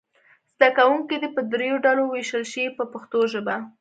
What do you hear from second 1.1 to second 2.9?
دې په دریو ډلو وویشل شي په